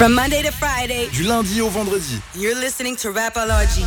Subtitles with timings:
[0.00, 2.18] From Monday to Friday, Du lundi au vendredi.
[2.34, 3.84] you're listening to Rapology.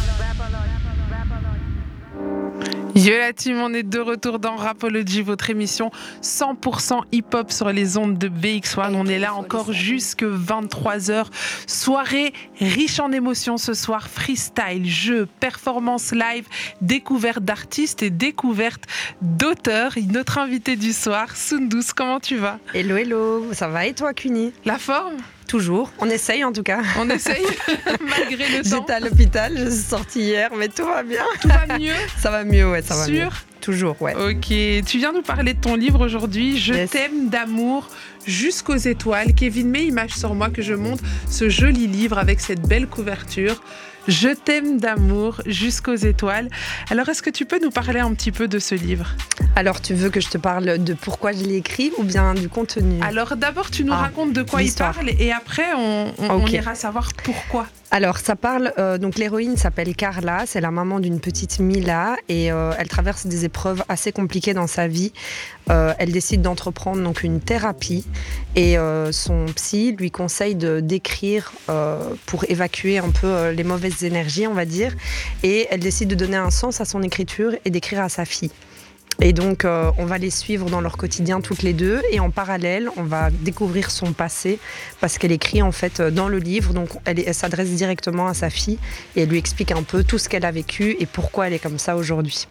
[2.94, 5.90] Yo la team, on est de retour dans Rapology, votre émission
[6.22, 8.94] 100% hip-hop sur les ondes de BX1.
[8.94, 11.26] On est là encore jusque 23h.
[11.66, 14.08] Soirée riche en émotions ce soir.
[14.08, 16.46] Freestyle, jeux, performance live,
[16.82, 18.84] découverte d'artistes et découverte
[19.24, 19.94] d'auteurs.
[20.12, 22.60] Notre invité du soir, Sundus, comment tu vas?
[22.76, 24.54] Hello, hello, ça va et toi, Cuny?
[24.66, 25.16] La forme?
[25.54, 25.92] Toujours.
[26.00, 26.82] On essaye en tout cas.
[27.00, 27.46] On essaye
[28.02, 28.78] malgré le temps.
[28.80, 31.22] J'étais à l'hôpital, je suis sortie hier, mais tout va bien.
[31.44, 33.30] Tout va mieux Ça va mieux, ouais, ça va Sûr mieux.
[33.62, 34.16] Toujours, ouais.
[34.16, 34.48] Ok,
[34.84, 36.90] tu viens nous parler de ton livre aujourd'hui, Je Yes.
[36.90, 37.88] t'aime d'amour
[38.26, 39.36] jusqu'aux étoiles.
[39.36, 43.62] Kevin met image sur moi que je montre ce joli livre avec cette belle couverture.
[44.08, 46.50] Je t'aime d'amour jusqu'aux étoiles.
[46.90, 49.16] Alors, est-ce que tu peux nous parler un petit peu de ce livre?
[49.56, 52.50] Alors, tu veux que je te parle de pourquoi je l'ai écrit ou bien du
[52.50, 53.00] contenu?
[53.02, 56.48] Alors, d'abord, tu nous Ah, racontes de quoi il parle et après, on, on- on
[56.48, 57.68] ira savoir pourquoi.
[57.96, 58.74] Alors, ça parle.
[58.80, 63.28] euh, donc, l'héroïne s'appelle Carla, c'est la maman d'une petite Mila et euh, elle traverse
[63.28, 65.14] des épreuves assez compliquées dans sa vie.
[65.70, 68.04] Euh, elle décide d'entreprendre une thérapie
[68.56, 68.78] et
[69.12, 71.54] son psy lui conseille de d'écrire
[72.26, 74.96] pour évacuer un peu les mauvaises énergies, on va dire.
[75.44, 78.52] Et elle décide de donner un sens à son écriture et d'écrire à sa fille.
[79.26, 82.02] Et donc, euh, on va les suivre dans leur quotidien toutes les deux.
[82.12, 84.60] Et en parallèle, on va découvrir son passé
[85.00, 86.74] parce qu'elle écrit en fait euh, dans le livre.
[86.74, 88.80] Donc, elle, s'adresse directement à sa fille
[89.16, 91.60] et elle lui explique un peu tout ce qu'elle a vécu et pourquoi elle est
[91.60, 92.50] comme ça aujourd'hui.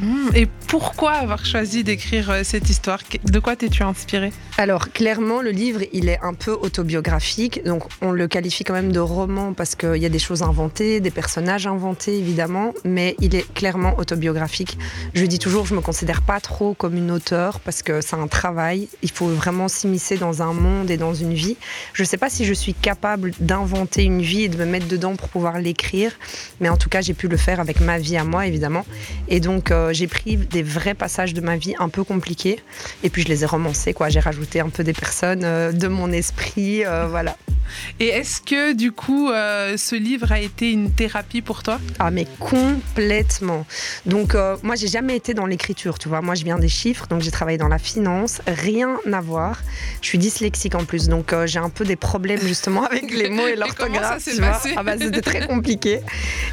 [0.00, 3.00] Hmm, Et pourquoi avoir choisi d'écrire euh, cette histoire?
[3.24, 4.32] De quoi t'es-tu inspirée?
[4.56, 7.64] Alors, clairement, le livre, il est un peu autobiographique.
[7.64, 11.00] Donc, on le qualifie quand même de roman parce qu'il y a des choses inventées,
[11.00, 12.74] des personnages inventés, évidemment.
[12.84, 14.78] Mais il est clairement autobiographique.
[15.14, 18.28] Je dis toujours, je me considère pas trop comme une auteure parce que c'est un
[18.28, 18.88] travail.
[19.02, 21.56] Il faut vraiment s'immiscer dans un monde et dans une vie.
[21.92, 25.16] Je sais pas si je suis capable d'inventer une vie et de me mettre dedans
[25.16, 26.12] pour pouvoir l'écrire.
[26.60, 28.84] Mais en tout cas, j'ai pu le faire avec ma vie à moi, évidemment.
[29.26, 32.60] Et donc, euh, j'ai pris des vrais passages de ma vie un peu compliqués.
[33.02, 34.08] Et puis, je les ai romancés, quoi.
[34.08, 37.36] J'ai rajouté un peu des personnes euh, de mon esprit, euh, voilà.
[38.00, 41.80] Et est-ce que du coup, euh, ce livre a été une thérapie pour toi?
[41.98, 43.66] Ah, mais complètement.
[44.06, 46.20] Donc, euh, moi, j'ai jamais été dans l'écriture, tu vois.
[46.20, 48.40] Moi, je viens des chiffres, donc j'ai travaillé dans la finance.
[48.46, 49.60] Rien à voir.
[50.00, 53.28] Je suis dyslexique en plus, donc euh, j'ai un peu des problèmes justement avec les
[53.30, 54.24] mots et l'orthographe.
[54.24, 54.60] tu vois.
[54.76, 56.00] Ah, bah, c'était très compliqué.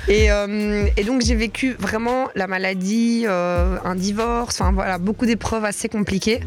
[0.07, 5.65] Et, euh, et donc, j'ai vécu vraiment la maladie, un divorce, enfin voilà, beaucoup d'épreuves
[5.65, 6.39] assez compliquées.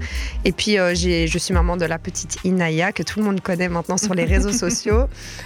[0.45, 3.97] Et puis, je suis maman de la petite Inaya, que tout le monde connaît maintenant
[3.97, 4.53] sur les réseaux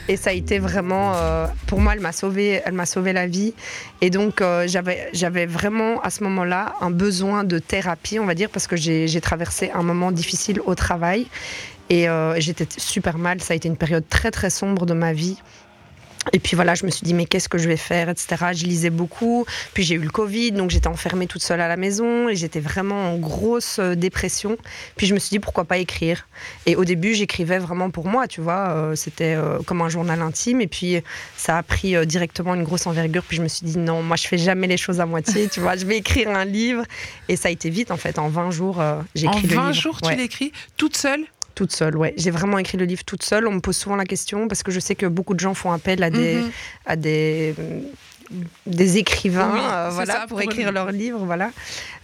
[0.08, 3.26] Et ça a été vraiment, euh, pour moi, elle m'a sauvé, elle m'a sauvé la
[3.26, 3.54] vie.
[4.00, 8.34] Et donc, euh, j'avais, j'avais vraiment à ce moment-là un besoin de thérapie, on va
[8.34, 11.26] dire, parce que j'ai, traversé un moment difficile au travail.
[11.90, 13.40] Et euh, j'étais super mal.
[13.40, 15.36] Ça a été une période très, très sombre de ma vie.
[16.32, 18.36] Et puis voilà, je me suis dit, mais qu'est-ce que je vais faire, etc.
[18.54, 19.44] Je lisais beaucoup.
[19.74, 22.60] Puis j'ai eu le Covid, donc j'étais enfermée toute seule à la maison et j'étais
[22.60, 24.56] vraiment en grosse euh, dépression.
[24.96, 26.28] Puis je me suis dit, pourquoi pas écrire
[26.66, 28.70] Et au début, j'écrivais vraiment pour moi, tu vois.
[28.70, 30.60] euh, C'était euh, comme un journal intime.
[30.60, 31.02] Et puis
[31.36, 33.24] ça a pris directement une grosse envergure.
[33.24, 35.58] Puis je me suis dit, non, moi je fais jamais les choses à moitié, tu
[35.60, 35.76] vois.
[35.76, 36.84] Je vais écrire un livre.
[37.28, 38.18] Et ça a été vite, en fait.
[38.20, 38.80] En 20 jours,
[39.16, 39.82] j'ai En écrit le 20 livre.
[39.82, 41.24] jours, tu l'écris toute seule
[41.54, 42.14] Toute seule, ouais.
[42.16, 43.46] J'ai vraiment écrit le livre toute seule.
[43.46, 45.70] On me pose souvent la question parce que je sais que beaucoup de gens font
[45.72, 46.50] appel à des, Mhm.
[46.86, 47.54] à des,
[48.66, 51.20] des écrivains Oui, euh, voilà, ça, pour, pour écrire le- leur livre.
[51.24, 51.50] Voilà.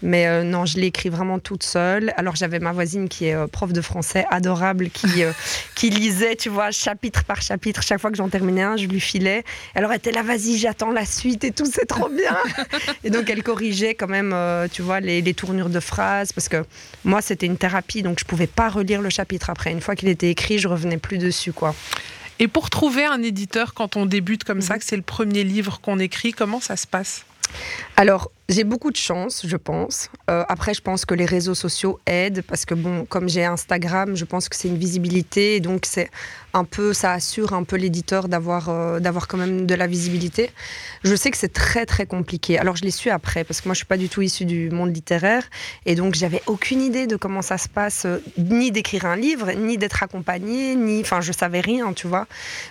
[0.02, 2.12] Mais euh, non, je l'ai écrit vraiment toute seule.
[2.16, 5.06] Alors j'avais ma voisine qui est euh, prof de français, adorable, qui,
[5.74, 7.82] qui lisait, tu vois, chapitre par chapitre.
[7.82, 9.44] Chaque fois que j'en terminais un, je lui filais.
[9.74, 12.36] Alors elle était là, vas-y, j'attends la suite et tout, c'est trop bien.
[13.04, 14.34] et donc elle corrigeait quand même,
[14.72, 16.32] tu vois, les, les tournures de phrases.
[16.32, 16.64] Parce que
[17.04, 19.72] moi, c'était une thérapie, donc je pouvais pas relire le chapitre après.
[19.72, 21.74] Une fois qu'il était écrit, je revenais plus dessus, quoi.
[22.40, 24.62] Et pour trouver un éditeur quand on débute comme Mhm.
[24.62, 27.24] ça, que c'est le premier livre qu'on écrit, comment ça se passe?
[27.96, 30.10] Alors, j'ai beaucoup de chance, je pense.
[30.30, 34.16] Euh, après, je pense que les réseaux sociaux aident parce que, bon, comme j'ai Instagram,
[34.16, 36.08] je pense que c'est une visibilité et donc c'est
[36.54, 40.50] un peu, ça assure un peu l'éditeur d'avoir euh, d'avoir quand même de la visibilité.
[41.04, 42.58] Je sais que c'est très très compliqué.
[42.58, 44.70] Alors, je l'ai su après parce que moi, je suis pas du tout issue du
[44.70, 45.44] monde littéraire
[45.84, 49.52] et donc j'avais aucune idée de comment ça se passe, euh, ni d'écrire un livre,
[49.52, 52.26] ni d'être accompagnée, ni, enfin, je savais rien, tu vois.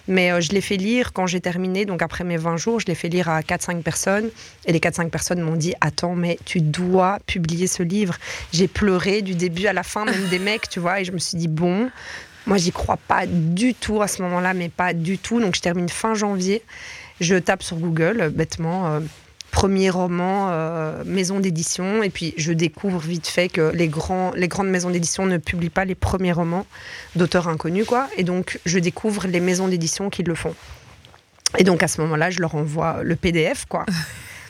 [0.07, 2.95] Mais je l'ai fait lire quand j'ai terminé, donc après mes 20 jours, je l'ai
[2.95, 4.31] fait lire à 4-5 personnes.
[4.65, 8.15] Et les 4-5 personnes m'ont dit Attends, mais tu dois publier ce livre.
[8.53, 11.01] J'ai pleuré du début à la fin, même des mecs, tu vois.
[11.01, 11.89] Et je me suis dit Bon,
[12.45, 15.39] moi, j'y crois pas du tout à ce moment-là, mais pas du tout.
[15.39, 16.63] Donc, je termine fin janvier.
[17.19, 18.87] Je tape sur Google, euh, bêtement.
[18.87, 18.99] euh,
[19.57, 22.03] premier roman euh, maison d'édition.
[22.03, 25.71] Et puis je découvre vite fait que les, grands, les grandes maisons d'édition ne publient
[25.71, 26.67] pas les premiers romans
[27.15, 28.07] d'auteurs inconnus, quoi.
[28.17, 30.53] Et donc je découvre les maisons d'édition qui le font.
[31.57, 33.85] Et donc à ce moment-là, je leur envoie le PDF, quoi.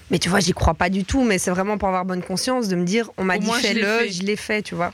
[0.09, 2.67] Mais tu vois, j'y crois pas du tout, mais c'est vraiment pour avoir bonne conscience
[2.67, 4.09] de me dire, on m'a dit moins, je l'ai fais-le, fait.
[4.09, 4.93] je l'ai fait, tu vois.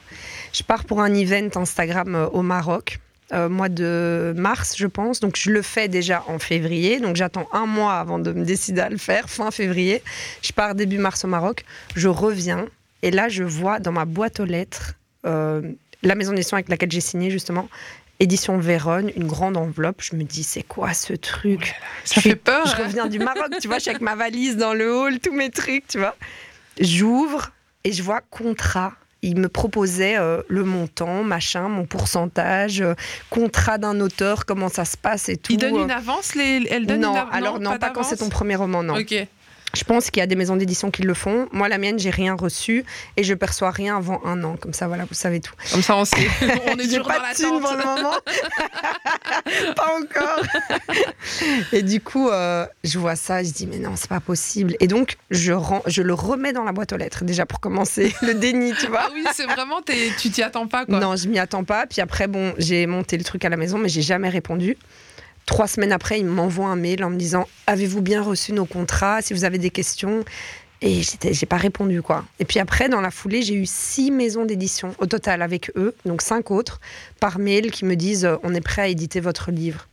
[0.51, 2.99] Je pars pour un event Instagram euh, au Maroc,
[3.31, 5.19] euh, mois de mars, je pense.
[5.19, 6.99] Donc je le fais déjà en février.
[6.99, 10.01] Donc j'attends un mois avant de me décider à le faire, fin février.
[10.41, 11.63] Je pars début mars au Maroc.
[11.95, 12.67] Je reviens
[13.03, 14.93] et là, je vois dans ma boîte aux lettres
[15.25, 15.61] euh,
[16.03, 17.67] la maison d'édition avec laquelle j'ai signé justement.
[18.23, 20.01] Édition Véronne, une grande enveloppe.
[20.01, 21.75] Je me dis, c'est quoi ce truc?
[22.05, 22.65] Ça fait peur.
[22.65, 22.85] je hein.
[22.85, 25.49] reviens du Maroc, tu vois, je suis avec ma valise dans le hall, tous mes
[25.49, 26.15] trucs, tu vois.
[26.79, 27.51] J'ouvre
[27.83, 28.93] et je vois contrat.
[29.23, 32.93] Il me proposait euh, le montant, machin, mon pourcentage, euh,
[33.29, 35.51] contrat d'un auteur, comment ça se passe et tout.
[35.51, 35.83] Il donne euh.
[35.83, 36.65] une avance les...
[36.69, 38.95] Elle donne non, une av- alors non, pas, quand c'est ton premier roman, non.
[38.97, 39.15] Ok.
[39.75, 41.47] Je pense qu'il y a des maisons d'édition qui le font.
[41.51, 42.85] Moi, la mienne, j'ai rien reçu
[43.17, 44.55] et je perçois rien avant un an.
[44.55, 45.53] Comme ça, voilà, vous savez tout.
[45.71, 46.27] Comme ça, on sait.
[46.67, 48.13] on est toujours pas dans de thune pour le moment.
[49.75, 50.43] pas encore.
[51.71, 54.75] et du coup, euh, je vois ça, je dis mais non, c'est pas possible.
[54.79, 58.13] Et donc, je, rends, je le remets dans la boîte aux lettres déjà pour commencer
[58.21, 59.05] le déni, tu vois.
[59.05, 60.99] Ah oui, c'est vraiment, tu t'y attends pas, quoi.
[60.99, 61.87] Non, je m'y attends pas.
[61.87, 64.77] Puis après, bon, j'ai monté le truc à la maison, mais j'ai jamais répondu.
[65.45, 69.21] Trois semaines après, il m'envoie un mail en me disant Avez-vous bien reçu nos contrats?
[69.21, 70.23] Si vous avez des questions.
[70.85, 72.25] Et j'ai pas répondu, quoi.
[72.39, 75.95] Et puis après, dans la foulée, j'ai eu six maisons d'édition au total avec eux,
[76.05, 76.81] donc cinq autres,
[77.21, 79.87] par mail qui me disent euh, On est prêt à éditer votre livre.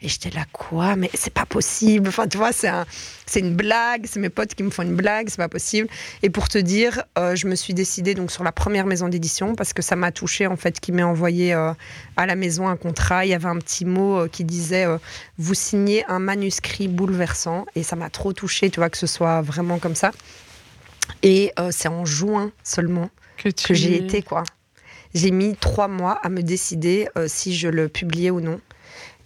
[0.00, 0.94] Et j'étais là, quoi?
[0.94, 2.06] Mais c'est pas possible.
[2.08, 2.86] Enfin, tu vois, c'est un,
[3.26, 4.06] c'est une blague.
[4.06, 5.28] C'est mes potes qui me font une blague.
[5.28, 5.88] C'est pas possible.
[6.22, 9.56] Et pour te dire, euh, je me suis décidée donc sur la première maison d'édition
[9.56, 11.72] parce que ça m'a touchée en fait, qui m'ait envoyé euh,
[12.16, 13.26] à la maison un contrat.
[13.26, 14.86] Il y avait un petit mot euh, qui disait
[15.36, 18.70] vous signez un manuscrit bouleversant et ça m'a trop touchée.
[18.70, 20.12] Tu vois que ce soit vraiment comme ça.
[21.24, 23.66] Et c'est en juin seulement Que, tu...
[23.66, 24.44] que j'ai été quoi.
[25.14, 28.60] J'ai mis trois mois à me décider si je le publiais ou non.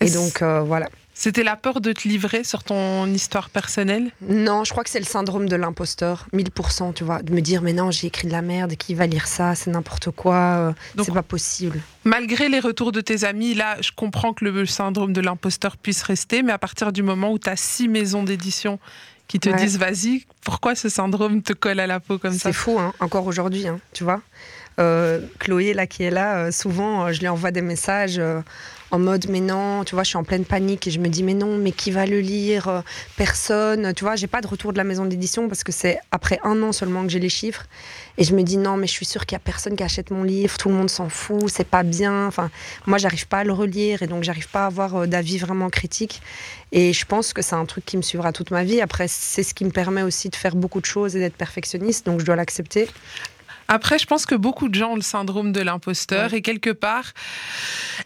[0.06, 0.88] Et donc euh, voilà.
[1.14, 4.10] C'était la peur de te livrer sur ton histoire personnelle?
[4.22, 7.22] Non, je crois que c'est le syndrome de l'imposteur, 1000%, tu vois.
[7.22, 9.70] De me dire, mais non, j'ai écrit de la merde, qui va lire ça, c'est
[9.70, 10.72] n'importe quoi, euh,
[11.04, 11.81] c'est pas possible.
[12.04, 16.02] Malgré les retours de tes amis, là, je comprends que le syndrome de l'imposteur puisse
[16.02, 18.78] rester, mais à partir du moment où tu as six maisons d'édition
[19.28, 19.56] qui te Ouais.
[19.56, 22.38] disent vas-y, pourquoi ce syndrome te colle à la peau comme ça?
[22.48, 24.22] C'est fou, hein, encore aujourd'hui, hein, tu vois.
[24.81, 28.20] Euh, Chloé, là, qui est là, euh, souvent, euh, je lui envoie des messages
[28.92, 31.22] en mode, mais non, tu vois, je suis en pleine panique et je me dis,
[31.22, 32.68] mais non, mais qui va le lire?
[32.68, 32.80] Euh,
[33.16, 33.94] Personne.
[33.94, 36.62] Tu vois, j'ai pas de retour de la maison d'édition parce que c'est après un
[36.62, 37.66] an seulement que j'ai les chiffres.
[38.18, 40.10] Et je me dis, non, mais je suis sûre qu'il y a personne qui achète
[40.10, 42.26] mon livre, tout le monde s'en fout, c'est pas bien.
[42.26, 42.50] Enfin,
[42.86, 45.70] moi, j'arrive pas à le relire et donc j'arrive pas à avoir euh, d'avis vraiment
[45.70, 46.20] critique.
[46.70, 48.82] Et je pense que c'est un truc qui me suivra toute ma vie.
[48.82, 52.04] Après, c'est ce qui me permet aussi de faire beaucoup de choses et d'être perfectionniste,
[52.04, 52.88] donc je dois l'accepter.
[53.68, 57.12] Après, je pense que beaucoup de gens ont le syndrome de l'imposteur et quelque part,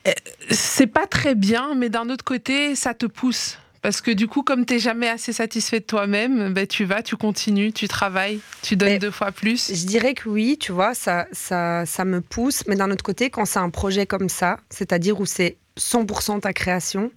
[0.07, 0.13] euh,
[0.51, 3.59] c'est pas très bien, mais d'un autre côté, ça te pousse.
[3.83, 7.03] Parce que du coup, comme tu n'es jamais assez satisfait de toi-même, ben, tu vas,
[7.03, 9.69] tu continues, tu travailles, tu donnes Mais- deux fois plus.
[9.73, 12.65] Je dirais que oui, tu vois, ça, ça, ça me pousse.
[12.67, 16.53] Mais d'un autre côté, quand c'est un projet comme ça, c'est-à-dire où c'est 100% ta
[16.53, 17.13] création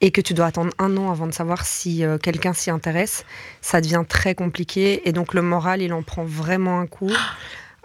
[0.00, 3.24] et que tu dois attendre un an avant de savoir si euh, quelqu'un s'y intéresse,
[3.60, 5.08] ça devient très compliqué.
[5.08, 7.12] Et donc le moral, il en prend vraiment un coup.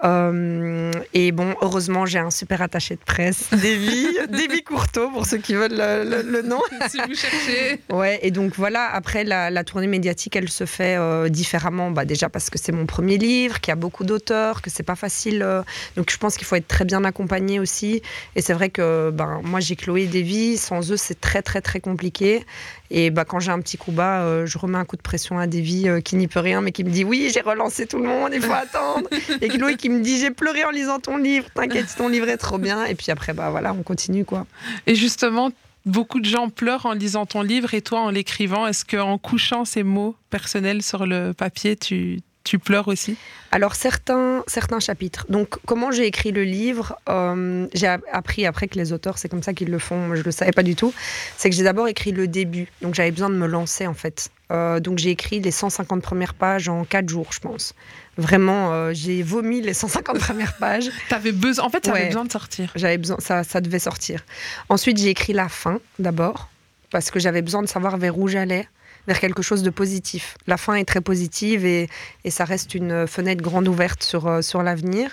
[0.04, 5.38] Euh, et bon, heureusement, j'ai un super attaché de presse, Davy, Davy Courteau, pour ceux
[5.38, 6.60] qui veulent le, le- le nom.
[6.90, 7.82] si vous cherchez.
[7.90, 11.92] Ouais, et donc voilà, après la, la tournée médiatique, elle se fait euh, différemment.
[11.92, 14.84] Bah, déjà parce que c'est mon premier livre, qu'il y a beaucoup d'auteurs, que c'est
[14.84, 15.42] pas facile.
[15.42, 15.62] euh,
[15.96, 18.02] donc je pense qu'il faut être très bien accompagné aussi.
[18.36, 21.62] Et c'est vrai que ben, moi j'ai Chloé et Davy, sans eux c'est très très
[21.62, 22.46] très compliqué.
[22.92, 25.40] Et bah, quand j'ai un petit coup bas, euh, je remets un coup de pression
[25.40, 27.98] à Davy euh, qui n'y peut rien, mais qui me dit oui, j'ai relancé tout
[27.98, 29.10] le monde, il faut attendre.
[29.42, 32.38] et Chloé qui me dit j'ai pleuré en lisant ton livre, t'inquiète, ton livre est
[32.38, 32.86] trop bien.
[32.86, 34.46] Et puis après, bah voilà, on continue quoi.
[34.88, 35.52] Et justement,
[35.86, 38.68] beaucoup de gens pleurent en lisant ton livre et toi en l'écrivant.
[38.68, 43.18] Est-ce qu'en couchant ces mots personnels sur le papier, tu, tu pleures aussi?
[43.52, 45.26] Alors certains, certains chapitres.
[45.30, 49.44] Donc comment j'ai écrit le livre, euh, j'ai appris après que les auteurs, c'est comme
[49.44, 50.94] ça qu'ils le font, je le savais pas du tout,
[51.38, 54.30] c'est que j'ai d'abord écrit le début, donc j'avais besoin de me lancer en fait.
[54.52, 57.74] Euh, donc j'ai écrit les 150 premières pages en 4 jours, je pense.
[58.18, 60.90] Vraiment, euh, j'ai vomi les 150 premières pages.
[61.10, 62.08] T'avais besoin, En fait, ça avait Ouais.
[62.08, 62.72] besoin de sortir.
[62.76, 64.22] J'avais besoin, ça, ça devait sortir.
[64.70, 66.50] Ensuite, j'ai écrit la fin d'abord,
[66.92, 68.68] parce que j'avais besoin de savoir vers où j'allais,
[69.08, 70.38] vers quelque chose de positif.
[70.48, 71.90] La fin est très positive et,
[72.30, 75.12] ça reste une fenêtre grande ouverte sur, euh, sur l'avenir.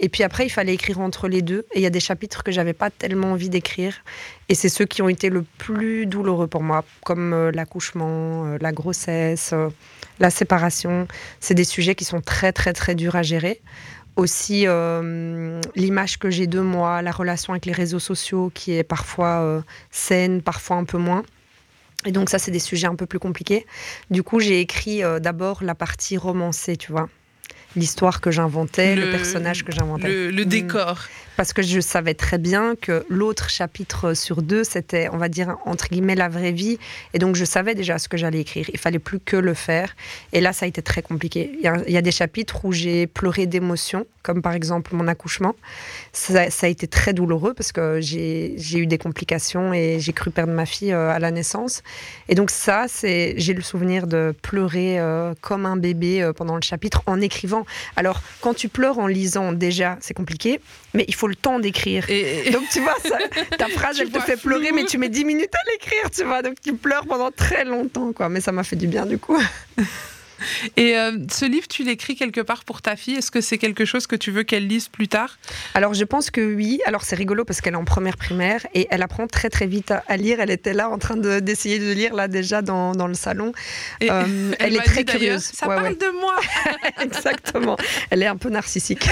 [0.00, 1.66] Et puis après, il fallait écrire entre les deux.
[1.72, 3.94] Et il y a des chapitres que j'avais pas tellement envie d'écrire.
[4.48, 8.58] Et c'est ceux qui ont été le plus douloureux pour moi, comme euh, l'accouchement, euh,
[8.60, 9.54] la grossesse,
[10.18, 11.06] la séparation.
[11.40, 13.60] C'est des sujets qui sont très, très, très durs à gérer.
[14.16, 14.64] Aussi,
[15.74, 20.40] l'image que j'ai de moi, la relation avec les réseaux sociaux qui est parfois saine,
[20.40, 21.24] parfois un peu moins.
[22.04, 23.66] Et donc ça, c'est des sujets un peu plus compliqués.
[24.10, 27.08] Du coup, j'ai écrit euh, d'abord la partie romancée, tu vois
[27.76, 30.06] l'histoire que j'inventais, le, personnage que j'inventais.
[30.06, 35.08] Le, le, décor parce que je savais très bien que l'autre chapitre sur deux, c'était,
[35.12, 36.78] on va dire, entre guillemets, la vraie vie.
[37.12, 38.70] Et donc, je savais déjà ce que j'allais écrire.
[38.72, 39.96] Il fallait plus que le faire.
[40.32, 41.50] Et là, ça a été très compliqué.
[41.58, 45.54] Il y a, des chapitres où j'ai pleuré d'émotion, comme par exemple mon accouchement.
[46.12, 50.52] Ça, a été très douloureux parce que j'ai eu des complications et j'ai cru perdre
[50.52, 51.82] ma fille euh, à la naissance.
[52.28, 56.56] Et donc, ça, c'est, j'ai le souvenir de pleurer euh, comme un bébé euh, pendant
[56.56, 57.66] le chapitre en écrivant.
[57.96, 60.60] Alors, quand tu pleures en lisant, déjà, c'est compliqué,
[60.94, 62.08] mais il faut le temps d'écrire.
[62.08, 62.50] Et...
[62.50, 62.96] Donc tu vois,
[63.58, 66.40] ta phrase, elle te fait pleurer, mais tu mets 10 minutes à l'écrire, tu vois.
[66.40, 68.30] Donc tu pleures pendant très longtemps, quoi.
[68.30, 69.38] Mais ça m'a fait du bien, du coup.
[70.76, 73.84] Et euh, ce livre, tu l'écris quelque part pour ta fille Est-ce que c'est quelque
[73.84, 75.38] chose que tu veux qu'elle lise plus tard?
[75.74, 76.80] Alors, je pense que oui.
[76.86, 79.92] Alors, c'est rigolo parce qu'elle est en première primaire et elle apprend très, très vite
[80.06, 80.40] à, lire.
[80.40, 83.52] Elle était là en train d'essayer de, lire, là, déjà dans, dans le salon.
[84.00, 85.42] Et euh, elle, est très curieuse.
[85.42, 86.36] Ça parle de moi
[87.02, 87.76] Exactement.
[88.10, 89.08] Elle est un peu narcissique.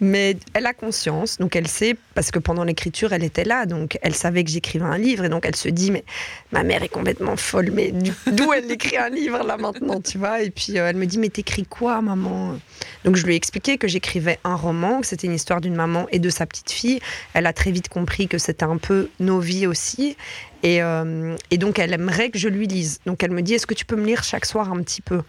[0.00, 3.98] Mais elle a conscience, donc elle sait, parce que pendant l'écriture, elle était là, donc
[4.02, 6.04] elle savait que j'écrivais un livre et donc elle se dit, mais
[6.50, 7.92] ma mère est complètement folle, mais
[8.26, 9.81] d'où elle écrit un livre là maintenant?
[10.04, 10.42] Tu vois.
[10.42, 12.58] Et puis euh, elle me dit, mais t'écris quoi, maman?
[13.04, 16.06] Donc je lui ai expliqué que j'écrivais un roman, que c'était une histoire d'une maman
[16.10, 17.00] et de sa petite fille.
[17.34, 20.16] Elle a très vite compris que c'était un peu nos vies aussi.
[20.62, 23.00] Et, euh, et, donc, elle aimerait que je lui lise.
[23.04, 25.22] Donc, elle me dit Est-ce que tu peux me lire chaque soir un petit peu?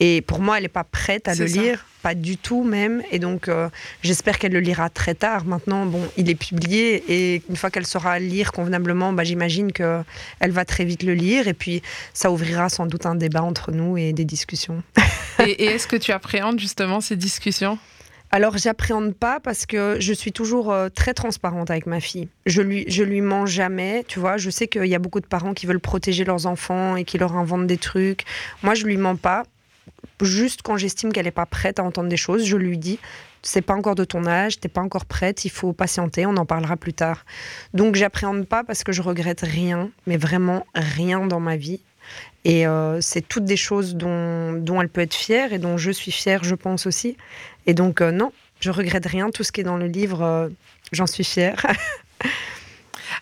[0.00, 3.02] Et pour moi, elle n'est pas prête à le lire, pas du tout même.
[3.10, 3.68] Et donc, euh,
[4.02, 5.44] j'espère qu'elle le lira très tard.
[5.44, 7.02] Maintenant, bon, il est publié.
[7.08, 10.04] Et une fois qu'elle saura lire convenablement, bah, j'imagine qu'elle
[10.42, 11.48] va très vite le lire.
[11.48, 11.82] Et puis,
[12.14, 14.84] ça ouvrira sans doute un débat entre nous et des discussions.
[15.40, 17.76] et, et est-ce que tu appréhendes justement ces discussions?
[18.30, 22.28] Alors, j'appréhende pas parce que je suis toujours euh, très transparente avec ma fille.
[22.46, 24.36] Je lui, je lui mens jamais, tu vois.
[24.36, 27.16] Je sais qu'il y a beaucoup de parents qui veulent protéger leurs enfants et qui
[27.18, 28.24] leur inventent des trucs.
[28.62, 29.44] Moi, je lui mens pas.
[30.20, 32.98] Juste quand j'estime qu'elle n'est pas prête à entendre des choses, je lui dis
[33.42, 36.46] c'est pas encore de ton âge, t'es pas encore prête, il faut patienter, on en
[36.46, 37.24] parlera plus tard.
[37.72, 41.80] Donc j'appréhende pas parce que je regrette rien, mais vraiment rien dans ma vie.
[42.44, 45.90] Et euh, c'est toutes des choses dont, dont, elle peut être fière et dont je
[45.90, 47.16] suis fière, je pense aussi.
[47.66, 49.30] Et donc, euh, non, je regrette rien.
[49.30, 50.48] Tout ce qui est dans le livre, euh,
[50.92, 51.66] j'en suis fière.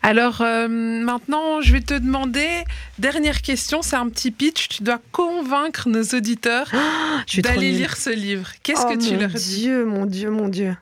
[0.06, 2.62] Alors maintenant, je vais te demander,
[3.00, 4.68] dernière question, c'est un petit pitch.
[4.68, 6.70] Tu dois convaincre nos auditeurs
[7.38, 8.50] d'aller lire ce livre.
[8.62, 9.68] Qu'est-ce que tu oh leur dis?
[9.68, 10.76] Mon Dieu, mon Dieu, mon Dieu.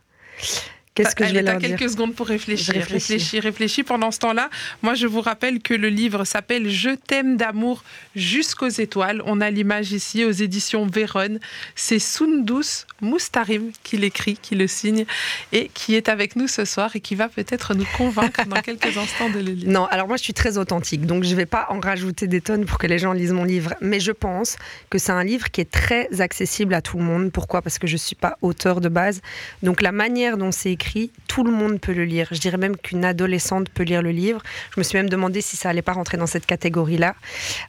[0.95, 2.75] Qu'est-ce que je vais leur dire quelques secondes pour réfléchir.
[2.75, 3.83] Réfléchis, réfléchis.
[3.83, 4.49] Pendant ce temps-là,
[4.83, 7.83] moi, je vous rappelle que le livre s'appelle Je t'aime d'amour
[8.15, 9.21] jusqu'aux étoiles.
[9.27, 11.41] On a l'image ici aux éditions Véronne.
[11.75, 15.05] C'est Sundus Moustarim qui l'écrit, qui le signe
[15.51, 18.97] et qui est avec nous ce soir et qui va peut-être nous convaincre dans quelques
[18.97, 19.69] instants de le lire.
[19.69, 22.41] Non, alors moi, je suis très authentique, donc je ne vais pas en rajouter des
[22.41, 23.75] tonnes pour que les gens lisent mon livre.
[23.81, 24.57] Mais je pense
[24.91, 27.33] que c'est un livre qui est très accessible à tout le monde.
[27.33, 27.63] Pourquoi?
[27.63, 29.23] Parce que je ne suis pas auteur de base.
[29.65, 30.84] Donc la manière dont c'est écrit,
[31.29, 32.29] tout le monde peut le lire.
[32.31, 34.43] Je dirais même qu'une adolescente peut lire le livre.
[34.75, 37.15] Je me suis même demandé si ça allait pas rentrer dans cette catégorie-là.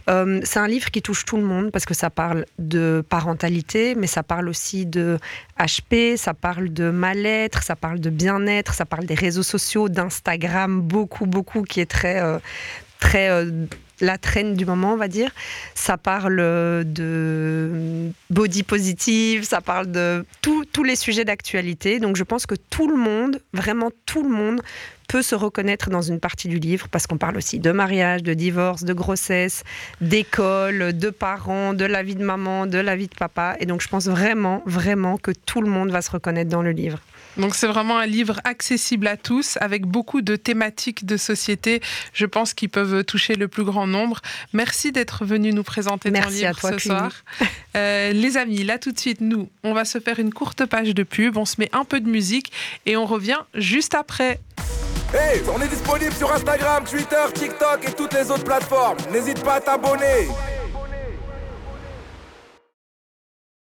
[0.10, 3.96] Euh, c'est un livre qui touche tout le monde parce que ça parle de parentalité,
[3.96, 5.18] mais ça parle aussi de
[5.60, 10.82] HP, ça parle de mal-être, ça parle de bien-être, ça parle des réseaux sociaux, d'Instagram,
[10.82, 12.40] beaucoup, beaucoup, qui est très, euh,
[13.00, 13.66] très euh,
[14.02, 15.32] la traîne du moment, on va dire.
[15.74, 16.38] Ça parle
[16.86, 22.00] de body positive, ça parle de tous les sujets d'actualité.
[22.00, 24.62] Donc je pense que tout le monde, vraiment tout le monde,
[25.08, 28.34] peut se reconnaître dans une partie du livre parce qu'on parle aussi de mariage, de
[28.34, 29.64] divorce, de grossesse,
[30.02, 33.56] d'école, de parents, de la vie de maman, de la vie de papa.
[33.60, 36.72] Et donc je pense vraiment, vraiment que tout le monde va se reconnaître dans le
[36.72, 37.00] livre.
[37.38, 41.82] Donc c'est vraiment un livre accessible à tous, avec beaucoup de thématiques de société,
[42.14, 44.22] je pense, qui peuvent toucher le plus grand nombre.
[44.54, 47.12] Merci d'être venu nous présenter ton livre ce soir.
[47.76, 50.94] Euh, les amis, là tout de suite, nous, on va se faire une courte page
[50.94, 52.54] de pub, on se met un peu de musique
[52.86, 54.40] et on revient juste après.
[55.14, 58.98] Hey, on est disponible sur Instagram, Twitter, TikTok et toutes les autres plateformes.
[59.12, 60.30] N'hésite pas à t'abonner.